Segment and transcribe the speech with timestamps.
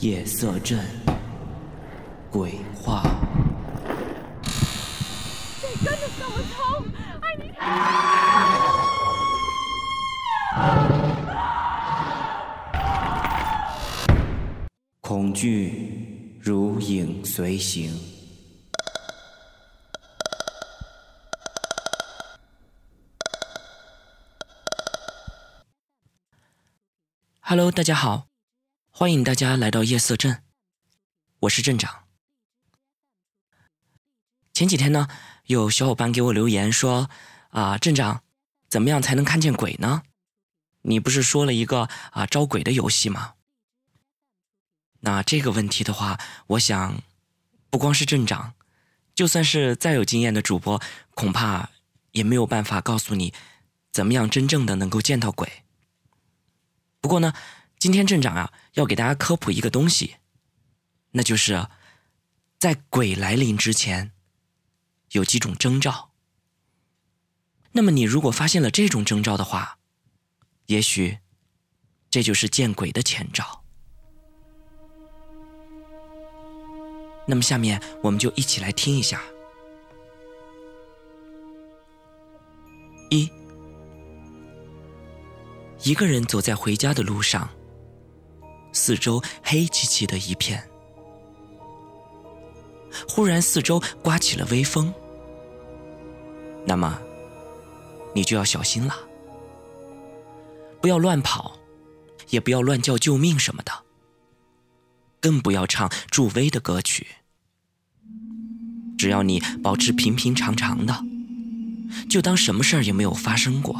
[0.00, 0.78] 夜色镇，
[2.30, 3.02] 鬼话。
[15.00, 17.98] 恐惧如影随形。
[27.40, 28.26] Hello，大家好，
[28.98, 30.42] 欢迎大家来到夜色镇，
[31.40, 32.04] 我是镇长。
[34.54, 35.06] 前几天呢，
[35.44, 37.10] 有小伙伴给我留言说
[37.52, 38.22] ：“啊，镇长，
[38.70, 40.02] 怎么样才能看见鬼呢？
[40.80, 43.34] 你不是说了一个啊招鬼的游戏吗？”
[45.00, 47.02] 那这个问题的话，我想，
[47.68, 48.54] 不光是镇长，
[49.14, 51.68] 就算是再有经验的主播，恐怕
[52.12, 53.34] 也没有办法告诉你，
[53.92, 55.64] 怎么样真正的能够见到鬼。
[57.02, 57.34] 不过呢，
[57.78, 60.16] 今天镇长啊，要给大家科普一个东西，
[61.12, 61.68] 那就是
[62.58, 64.12] 在鬼来临之前，
[65.12, 66.10] 有几种征兆。
[67.72, 69.78] 那么你如果发现了这种征兆的话，
[70.66, 71.18] 也许
[72.10, 73.62] 这就是见鬼的前兆。
[77.28, 79.20] 那么下面我们就一起来听一下。
[83.10, 83.30] 一，
[85.82, 87.48] 一个人走在回家的路上，
[88.86, 90.62] 四周黑漆漆的一片，
[93.08, 94.94] 忽然四周刮起了微风，
[96.64, 96.96] 那么
[98.14, 98.96] 你就要小心了，
[100.80, 101.58] 不要乱跑，
[102.28, 103.72] 也不要乱叫救命什么的。
[105.20, 107.08] 更不要唱助威的歌曲。
[108.96, 111.04] 只要你保持平平常常的，
[112.08, 113.74] 就当什么事儿也没有发生过，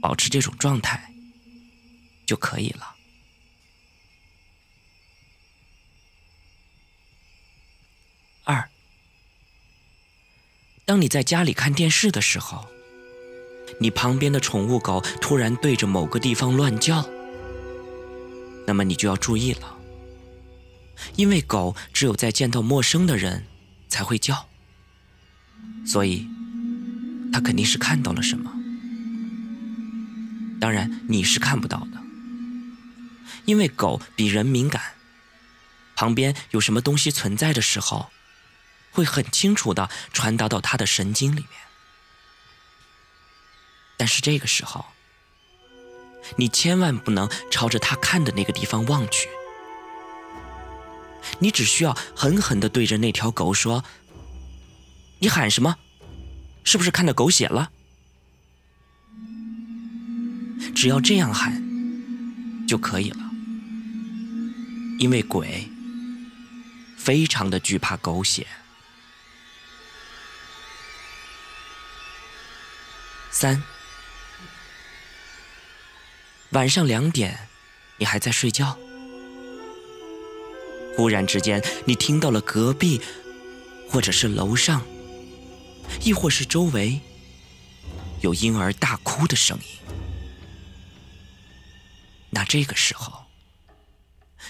[0.00, 1.12] 保持这种状态
[2.28, 2.92] 就可以了。
[8.48, 8.68] 二，
[10.84, 12.64] 当你在家里看电视的时候，
[13.80, 17.04] 你旁边的宠物狗突然对着某个地方乱叫，
[18.64, 19.76] 那么你就要注意了。
[21.16, 23.44] 因为狗只有在见到陌生的人
[23.88, 24.48] 才会叫，
[25.84, 26.28] 所以
[27.32, 28.52] 它肯定是看到了什么。
[30.60, 32.00] 当然你是看不到的，
[33.44, 34.80] 因为狗比人敏感，
[35.96, 38.08] 旁边有什么东西存在的时候，
[38.96, 41.50] 会很清楚的传达到他的神经里面。
[43.98, 44.86] 但是这个时候，
[46.36, 49.28] 你千万不能朝着他看的那个地方望去。
[51.38, 53.84] 你只需要狠狠的对着那条狗说
[55.20, 55.76] ：“你喊什么？
[56.64, 57.70] 是不是看到狗血了？”
[60.74, 61.62] 只要这样喊
[62.66, 63.30] 就可以了，
[64.98, 65.68] 因为鬼
[66.96, 68.46] 非常的惧怕狗血。
[73.38, 73.62] 三，
[76.52, 77.50] 晚上两点，
[77.98, 78.78] 你还在睡觉。
[80.96, 82.98] 忽然之间，你听到了隔壁，
[83.90, 84.82] 或者是楼上，
[86.00, 86.98] 亦或是周围，
[88.22, 89.64] 有婴儿大哭的声音。
[92.30, 93.26] 那这个时候，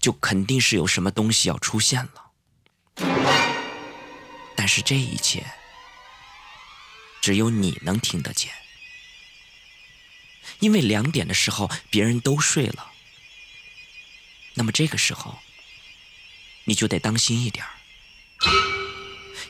[0.00, 2.32] 就肯定是有什么东西要出现了。
[4.56, 5.46] 但是这一切，
[7.20, 8.52] 只有你能听得见，
[10.60, 12.90] 因为两点的时候别人都睡了。
[14.54, 15.38] 那么这个时候。
[16.64, 17.66] 你就得当心一点，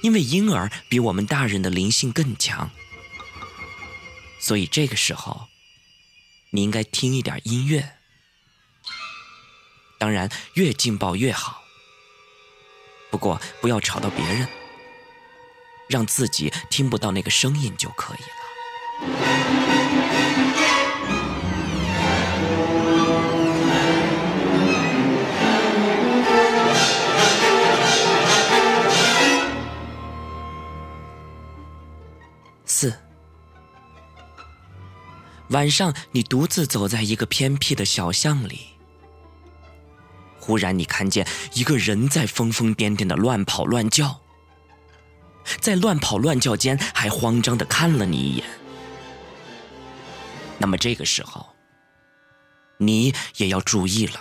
[0.00, 2.70] 因为婴儿比我们大人的灵性更强，
[4.40, 5.46] 所以这个时候
[6.52, 7.98] 你应该听一点音乐，
[9.98, 11.62] 当然越劲爆越好。
[13.10, 14.48] 不过不要吵到别人，
[15.86, 19.81] 让自己听不到那个声音就可以了。
[35.52, 38.60] 晚上你独自走在一个偏僻的小巷里，
[40.40, 44.22] 忽然你看见一个人在疯疯癫癫的乱跑乱叫，
[45.60, 48.46] 在乱跑乱叫间还慌张的看了你一眼。
[50.56, 51.46] 那么这个时候，
[52.78, 54.20] 你也要注意了，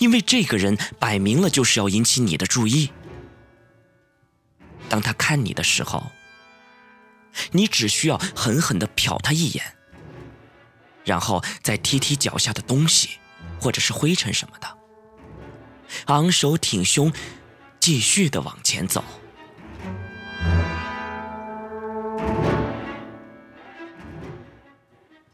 [0.00, 2.90] 因为这个人摆明了就是要引起你的注意。
[4.90, 6.12] 当他看你的时候。
[7.52, 9.76] 你只需要狠狠的瞟他一眼，
[11.04, 13.18] 然后再踢踢脚下的东西，
[13.60, 14.78] 或者是灰尘什么的，
[16.06, 17.12] 昂首挺胸，
[17.80, 19.04] 继续的往前走。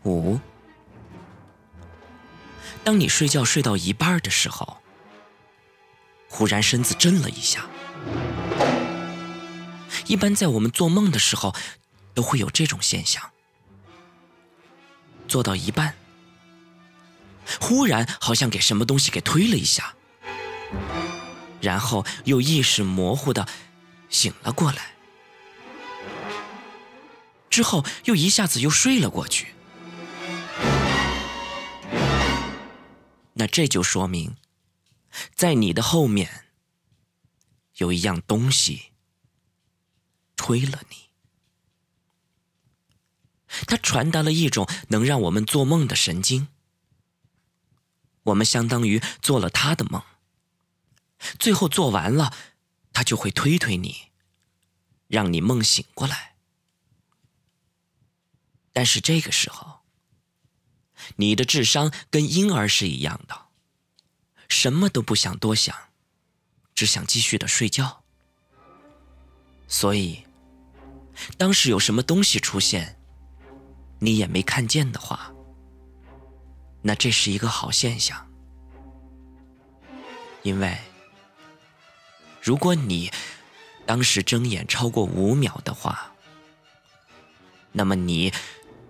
[0.05, 0.41] 五，
[2.83, 4.79] 当你睡觉睡到一半的时候，
[6.29, 7.67] 忽然身子震了一下。
[10.07, 11.55] 一般在我们做梦的时候，
[12.15, 13.31] 都会有这种现象。
[15.29, 15.95] 做到一半，
[17.61, 19.95] 忽然好像给什么东西给推了一下，
[21.61, 23.47] 然后又意识模糊的
[24.09, 24.95] 醒了过来，
[27.49, 29.55] 之后又一下子又睡了过去。
[33.35, 34.37] 那这就说明，
[35.35, 36.47] 在你的后面
[37.77, 38.93] 有一样东西
[40.37, 41.10] 推了你。
[43.67, 46.49] 它传达了一种能让我们做梦的神经，
[48.23, 50.03] 我们相当于做了他的梦。
[51.39, 52.33] 最后做完了，
[52.93, 54.09] 他就会推推你，
[55.09, 56.37] 让你梦醒过来。
[58.73, 59.81] 但是这个时候，
[61.17, 63.47] 你的智商跟婴儿是一样的，
[64.49, 65.77] 什么都不想多想，
[66.75, 68.05] 只想继续的睡觉。
[69.67, 70.25] 所以，
[71.37, 73.00] 当时有什么东西出现。
[74.03, 75.31] 你也没看见的话，
[76.81, 78.27] 那这是一个好现象，
[80.43, 80.75] 因为
[82.41, 83.13] 如果你
[83.85, 86.15] 当时睁眼超过五秒的话，
[87.73, 88.33] 那么你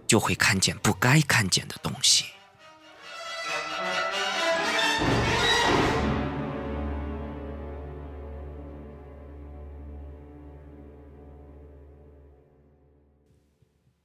[0.06, 2.26] 就会看见不该看见的东西。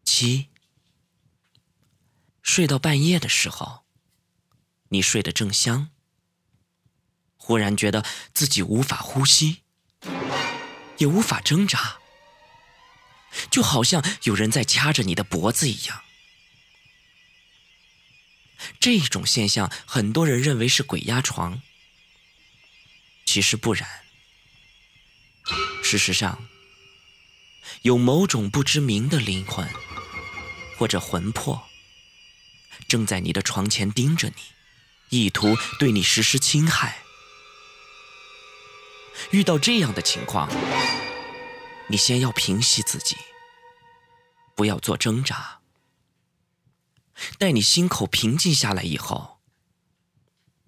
[0.03, 0.54] 七。
[2.55, 3.83] 睡到半夜的时候，
[4.87, 5.89] 你睡得正香，
[7.35, 9.63] 忽然觉得自己无法呼吸，
[10.97, 11.97] 也无法挣扎，
[13.51, 16.01] 就好像有人在掐着你的脖子一样。
[18.79, 21.61] 这种现象，很多人认为是鬼压床，
[23.25, 23.85] 其实不然。
[25.83, 26.47] 事实上，
[27.81, 29.67] 有某种不知名的灵魂
[30.77, 31.67] 或者魂魄。
[32.87, 34.35] 正在你的床前盯着你，
[35.09, 37.03] 意图对你实施侵害。
[39.31, 40.49] 遇到这样的情况，
[41.87, 43.15] 你先要平息自己，
[44.55, 45.59] 不要做挣扎。
[47.37, 49.39] 待你心口平静下来以后，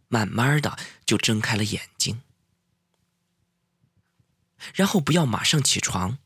[0.08, 2.22] 慢慢的就睁开了眼睛，
[4.74, 6.18] 然后不要马上起床，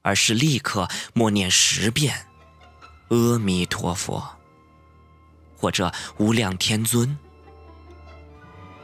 [0.00, 2.26] 而是立刻默念十遍
[3.10, 4.38] “阿弥陀佛”。
[5.64, 7.16] 或者无量天尊，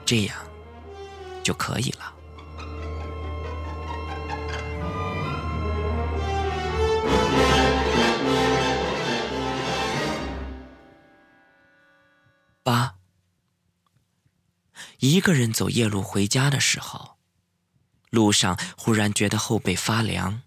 [0.07, 0.35] 这样
[1.43, 2.15] 就可以了。
[12.63, 12.95] 八，
[15.01, 17.19] 一个人走夜路回家的时候，
[18.09, 20.41] 路上忽然觉得后背发凉，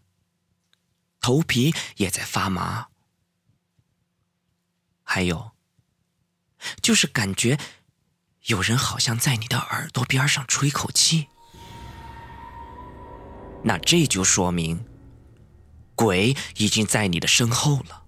[1.22, 2.88] 头皮也在发麻，
[5.04, 5.54] 还有。
[6.82, 7.58] 就是感觉
[8.46, 11.28] 有人好像在你的耳朵边上吹口气，
[13.64, 14.86] 那这就说明
[15.96, 18.04] 鬼已经在你的身后了。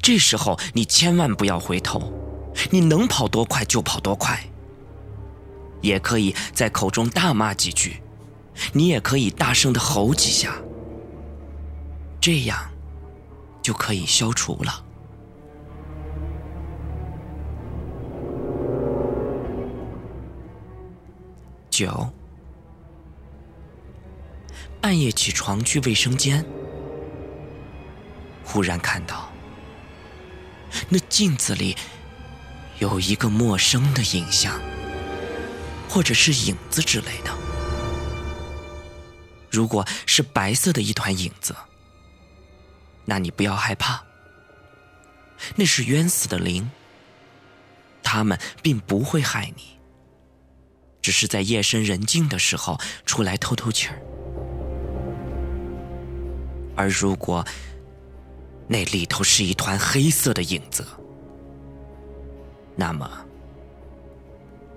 [0.00, 2.12] 这时候你千万不要回头，
[2.70, 4.44] 你能跑多快就跑多快，
[5.80, 8.02] 也可以在口中大骂几句，
[8.72, 10.56] 你也可以大声的吼几下，
[12.20, 12.70] 这样
[13.60, 14.84] 就可以消除了。
[21.72, 22.12] 九，
[24.78, 26.44] 半夜起床去卫生间，
[28.44, 29.32] 忽然看到
[30.90, 31.74] 那镜子里
[32.78, 34.60] 有一个陌生的影像，
[35.88, 37.34] 或者是影子之类的。
[39.50, 41.56] 如果是白色的一团影子，
[43.06, 44.04] 那你不要害怕，
[45.56, 46.70] 那是冤死的灵，
[48.02, 49.78] 他们并不会害你。
[51.02, 54.00] 只是在夜深人静的时候出来透透气儿，
[56.76, 57.44] 而如果
[58.68, 60.86] 那里头是一团黑色的影子，
[62.76, 63.10] 那么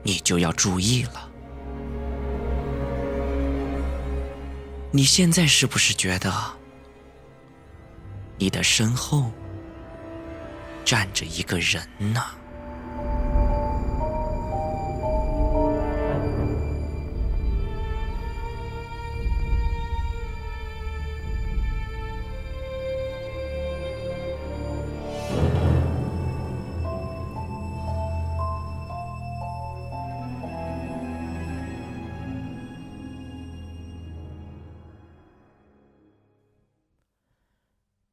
[0.01, 1.29] 你就要注意了。
[4.91, 6.33] 你现在是不是觉得
[8.37, 9.31] 你的身后
[10.83, 12.23] 站着一个人呢？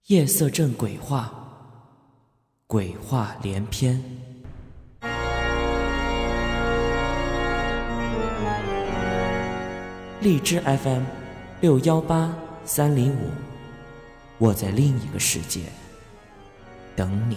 [0.08, 1.32] 夜色镇鬼话，
[2.66, 4.02] 鬼话连篇。
[10.20, 11.04] 荔枝 FM
[11.60, 13.30] 六幺八三零五，
[14.38, 15.60] 我在另一个世界
[16.96, 17.36] 等你。